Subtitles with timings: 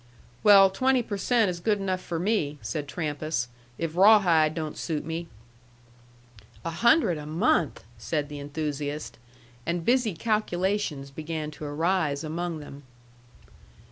[0.41, 5.05] "Well, twenty per cent is good enough for me," said Trampas, "if Rawhide don't suit
[5.05, 5.27] me."
[6.65, 9.19] "A hundred a month!" said the enthusiast.
[9.63, 12.81] And busy calculations began to arise among them.